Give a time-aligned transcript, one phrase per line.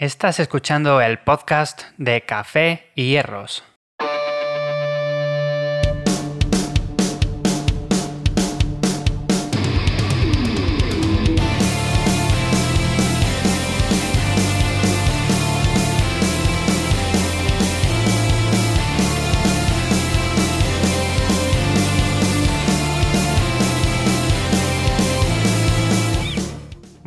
[0.00, 3.69] Estás escuchando el podcast de Café y Hierros.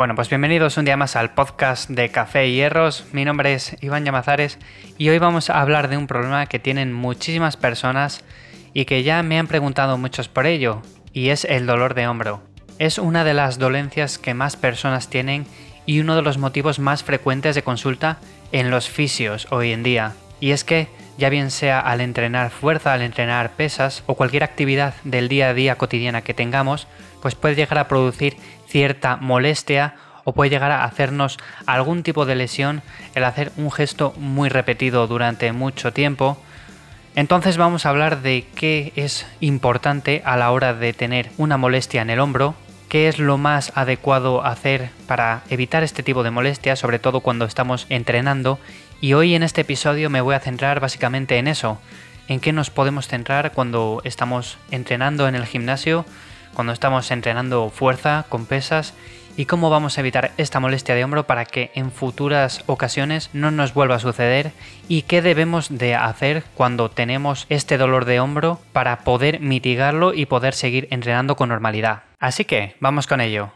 [0.03, 3.05] Bueno, pues bienvenidos un día más al podcast de Café y Hierros.
[3.13, 4.59] Mi nombre es Iván Llamazares
[4.97, 8.21] y hoy vamos a hablar de un problema que tienen muchísimas personas
[8.73, 10.81] y que ya me han preguntado muchos por ello,
[11.13, 12.43] y es el dolor de hombro.
[12.79, 15.45] Es una de las dolencias que más personas tienen
[15.85, 18.17] y uno de los motivos más frecuentes de consulta
[18.51, 20.15] en los fisios hoy en día.
[20.41, 24.95] Y es que, ya bien sea al entrenar fuerza, al entrenar pesas o cualquier actividad
[25.03, 26.87] del día a día cotidiana que tengamos,
[27.21, 32.35] pues puede llegar a producir cierta molestia o puede llegar a hacernos algún tipo de
[32.35, 32.81] lesión
[33.15, 36.37] el hacer un gesto muy repetido durante mucho tiempo.
[37.15, 42.01] Entonces vamos a hablar de qué es importante a la hora de tener una molestia
[42.01, 42.55] en el hombro,
[42.89, 47.45] qué es lo más adecuado hacer para evitar este tipo de molestias, sobre todo cuando
[47.45, 48.59] estamos entrenando.
[49.03, 51.77] Y hoy en este episodio me voy a centrar básicamente en eso,
[52.29, 56.05] en qué nos podemos centrar cuando estamos entrenando en el gimnasio
[56.53, 58.93] cuando estamos entrenando fuerza con pesas
[59.35, 63.51] y cómo vamos a evitar esta molestia de hombro para que en futuras ocasiones no
[63.51, 64.51] nos vuelva a suceder
[64.87, 70.27] y qué debemos de hacer cuando tenemos este dolor de hombro para poder mitigarlo y
[70.27, 72.03] poder seguir entrenando con normalidad.
[72.19, 73.51] Así que vamos con ello.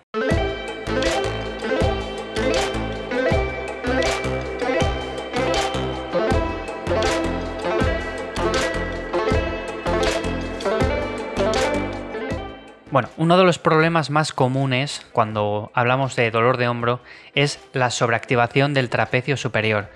[12.90, 17.02] Bueno, uno de los problemas más comunes cuando hablamos de dolor de hombro
[17.36, 19.90] es la sobreactivación del trapecio superior.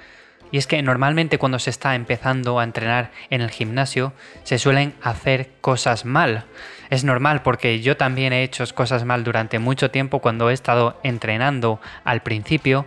[0.51, 4.11] Y es que normalmente cuando se está empezando a entrenar en el gimnasio
[4.43, 6.43] se suelen hacer cosas mal.
[6.89, 10.99] Es normal porque yo también he hecho cosas mal durante mucho tiempo cuando he estado
[11.03, 12.85] entrenando al principio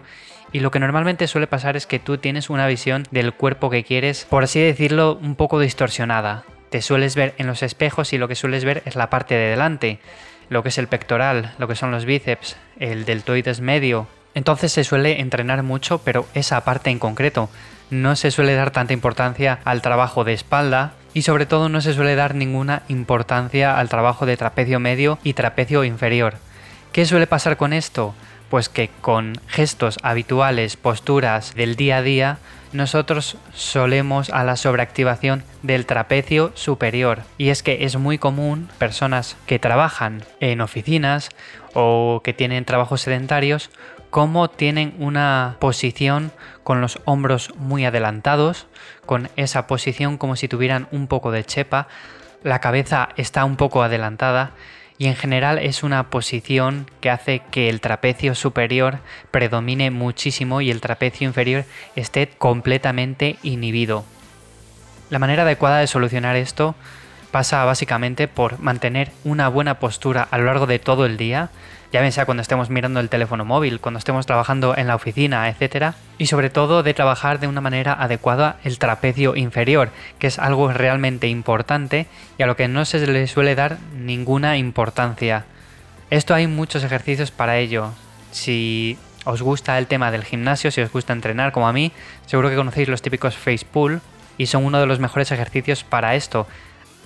[0.52, 3.84] y lo que normalmente suele pasar es que tú tienes una visión del cuerpo que
[3.84, 6.44] quieres, por así decirlo, un poco distorsionada
[6.74, 9.50] te sueles ver en los espejos y lo que sueles ver es la parte de
[9.50, 10.00] delante,
[10.48, 14.08] lo que es el pectoral, lo que son los bíceps, el deltoides medio.
[14.34, 17.48] Entonces se suele entrenar mucho, pero esa parte en concreto.
[17.90, 21.94] No se suele dar tanta importancia al trabajo de espalda y sobre todo no se
[21.94, 26.38] suele dar ninguna importancia al trabajo de trapecio medio y trapecio inferior.
[26.90, 28.16] ¿Qué suele pasar con esto?
[28.50, 32.38] Pues que con gestos habituales, posturas del día a día,
[32.74, 37.22] nosotros solemos a la sobreactivación del trapecio superior.
[37.38, 41.30] Y es que es muy común personas que trabajan en oficinas
[41.72, 43.70] o que tienen trabajos sedentarios
[44.10, 46.30] como tienen una posición
[46.62, 48.68] con los hombros muy adelantados,
[49.06, 51.88] con esa posición como si tuvieran un poco de chepa,
[52.44, 54.52] la cabeza está un poco adelantada
[54.98, 58.98] y en general es una posición que hace que el trapecio superior
[59.30, 61.64] predomine muchísimo y el trapecio inferior
[61.96, 64.04] esté completamente inhibido.
[65.10, 66.74] La manera adecuada de solucionar esto
[67.34, 71.50] pasa básicamente por mantener una buena postura a lo largo de todo el día,
[71.92, 75.48] ya bien sea cuando estemos mirando el teléfono móvil, cuando estemos trabajando en la oficina,
[75.48, 75.96] etc.
[76.16, 79.90] Y sobre todo de trabajar de una manera adecuada el trapecio inferior,
[80.20, 82.06] que es algo realmente importante
[82.38, 85.44] y a lo que no se le suele dar ninguna importancia.
[86.10, 87.90] Esto hay muchos ejercicios para ello.
[88.30, 91.90] Si os gusta el tema del gimnasio, si os gusta entrenar como a mí,
[92.26, 94.00] seguro que conocéis los típicos face pull
[94.38, 96.46] y son uno de los mejores ejercicios para esto.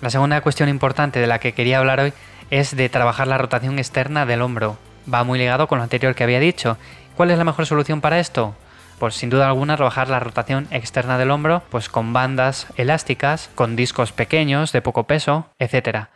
[0.01, 2.13] La segunda cuestión importante de la que quería hablar hoy
[2.51, 4.79] es de trabajar la rotación externa del hombro.
[5.13, 6.79] Va muy ligado con lo anterior que había dicho.
[7.17, 8.55] ¿Cuál es la mejor solución para esto?
[9.01, 13.75] Pues sin duda alguna trabajar la rotación externa del hombro, pues con bandas elásticas, con
[13.75, 16.07] discos pequeños de poco peso, etc.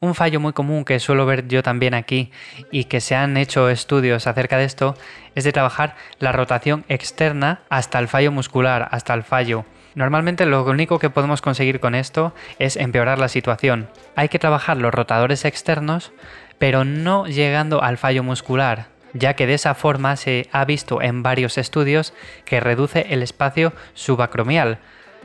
[0.00, 2.32] Un fallo muy común que suelo ver yo también aquí
[2.72, 4.96] y que se han hecho estudios acerca de esto
[5.36, 9.64] es de trabajar la rotación externa hasta el fallo muscular, hasta el fallo.
[9.98, 13.88] Normalmente lo único que podemos conseguir con esto es empeorar la situación.
[14.14, 16.12] Hay que trabajar los rotadores externos,
[16.56, 21.24] pero no llegando al fallo muscular, ya que de esa forma se ha visto en
[21.24, 22.14] varios estudios
[22.44, 24.78] que reduce el espacio subacromial.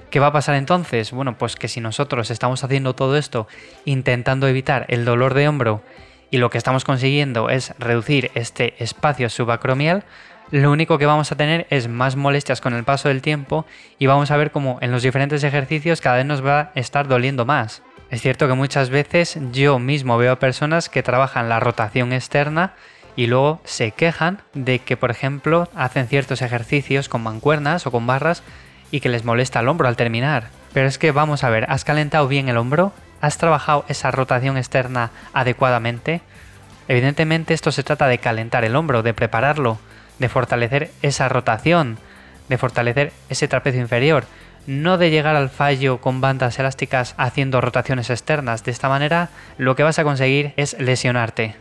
[0.09, 1.11] ¿Qué va a pasar entonces?
[1.11, 3.47] Bueno, pues que si nosotros estamos haciendo todo esto
[3.85, 5.83] intentando evitar el dolor de hombro
[6.33, 10.03] y lo que estamos consiguiendo es reducir este espacio subacromial,
[10.49, 13.67] lo único que vamos a tener es más molestias con el paso del tiempo
[13.99, 17.07] y vamos a ver cómo en los diferentes ejercicios cada vez nos va a estar
[17.07, 17.83] doliendo más.
[18.09, 22.73] Es cierto que muchas veces yo mismo veo a personas que trabajan la rotación externa
[23.15, 28.07] y luego se quejan de que, por ejemplo, hacen ciertos ejercicios con mancuernas o con
[28.07, 28.41] barras
[28.89, 30.47] y que les molesta el hombro al terminar.
[30.73, 32.91] Pero es que vamos a ver, ¿has calentado bien el hombro?
[33.23, 36.19] ¿Has trabajado esa rotación externa adecuadamente?
[36.89, 39.79] Evidentemente esto se trata de calentar el hombro, de prepararlo,
[40.19, 41.99] de fortalecer esa rotación,
[42.49, 44.25] de fortalecer ese trapecio inferior,
[44.67, 48.65] no de llegar al fallo con bandas elásticas haciendo rotaciones externas.
[48.65, 51.55] De esta manera lo que vas a conseguir es lesionarte.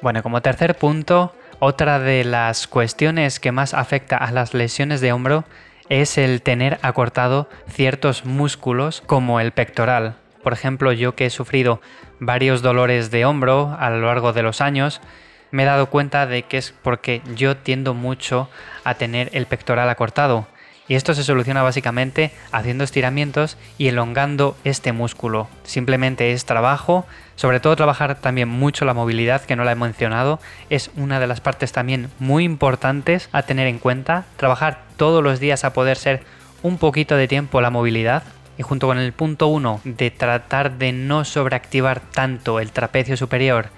[0.00, 5.10] Bueno, como tercer punto, otra de las cuestiones que más afecta a las lesiones de
[5.10, 5.44] hombro
[5.88, 10.14] es el tener acortado ciertos músculos como el pectoral.
[10.48, 11.82] Por ejemplo, yo que he sufrido
[12.20, 15.02] varios dolores de hombro a lo largo de los años,
[15.50, 18.48] me he dado cuenta de que es porque yo tiendo mucho
[18.82, 20.46] a tener el pectoral acortado.
[20.88, 25.48] Y esto se soluciona básicamente haciendo estiramientos y elongando este músculo.
[25.64, 27.04] Simplemente es trabajo,
[27.36, 30.40] sobre todo trabajar también mucho la movilidad, que no la he mencionado,
[30.70, 34.24] es una de las partes también muy importantes a tener en cuenta.
[34.38, 36.22] Trabajar todos los días a poder ser
[36.62, 38.22] un poquito de tiempo la movilidad.
[38.58, 43.70] Y junto con el punto 1 de tratar de no sobreactivar tanto el trapecio superior,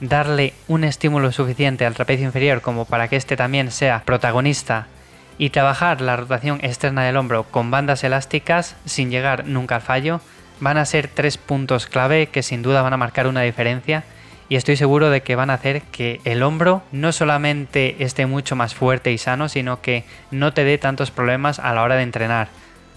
[0.00, 4.86] darle un estímulo suficiente al trapecio inferior como para que este también sea protagonista
[5.38, 10.20] y trabajar la rotación externa del hombro con bandas elásticas sin llegar nunca al fallo
[10.60, 14.04] van a ser tres puntos clave que sin duda van a marcar una diferencia
[14.48, 18.56] y estoy seguro de que van a hacer que el hombro no solamente esté mucho
[18.56, 22.02] más fuerte y sano, sino que no te dé tantos problemas a la hora de
[22.02, 22.48] entrenar.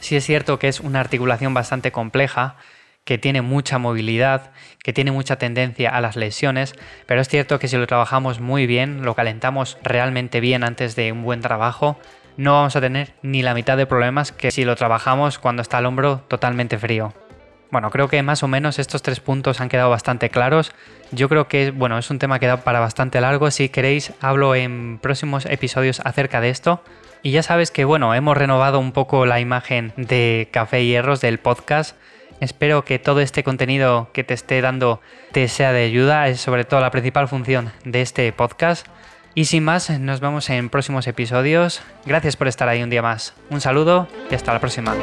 [0.02, 2.58] Sí es cierto que es una articulación bastante compleja,
[3.06, 4.52] que tiene mucha movilidad,
[4.84, 6.74] que tiene mucha tendencia a las lesiones,
[7.06, 11.12] pero es cierto que si lo trabajamos muy bien, lo calentamos realmente bien antes de
[11.12, 12.00] un buen trabajo,
[12.36, 15.80] no vamos a tener ni la mitad de problemas que si lo trabajamos cuando está
[15.80, 17.14] el hombro totalmente frío.
[17.70, 20.74] Bueno, creo que más o menos estos tres puntos han quedado bastante claros.
[21.12, 23.50] Yo creo que bueno, es un tema que da para bastante largo.
[23.52, 26.84] Si queréis, hablo en próximos episodios acerca de esto.
[27.24, 31.38] Y ya sabes que bueno, hemos renovado un poco la imagen de Café Hierros del
[31.38, 31.96] podcast.
[32.40, 35.00] Espero que todo este contenido que te esté dando
[35.32, 36.28] te sea de ayuda.
[36.28, 38.88] Es sobre todo la principal función de este podcast.
[39.36, 41.82] Y sin más, nos vemos en próximos episodios.
[42.06, 43.34] Gracias por estar ahí un día más.
[43.50, 44.96] Un saludo y hasta la próxima.